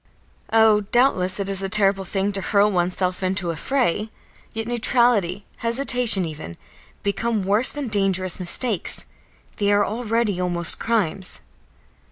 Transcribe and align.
Oh, 0.51 0.81
doubtless 0.81 1.39
it 1.39 1.47
is 1.47 1.61
a 1.61 1.69
terrible 1.69 2.05
thing 2.05 2.31
to 2.31 2.41
hurl 2.41 2.71
oneself 2.71 3.21
into 3.21 3.49
such 3.51 3.53
a 3.53 3.61
fray! 3.61 4.09
Yet 4.51 4.67
neutrality, 4.67 5.45
hesitation 5.57 6.25
even, 6.25 6.57
become 7.03 7.43
worse 7.43 7.71
than 7.71 7.87
dangerous 7.87 8.39
mistakes; 8.39 9.05
they 9.57 9.71
are 9.71 9.85
already 9.85 10.41
almost 10.41 10.79
crimes. 10.79 11.41